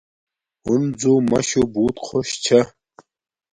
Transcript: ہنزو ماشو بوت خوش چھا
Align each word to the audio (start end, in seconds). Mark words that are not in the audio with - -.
ہنزو 0.65 1.13
ماشو 1.29 1.61
بوت 1.73 1.95
خوش 2.05 2.29
چھا 2.43 2.59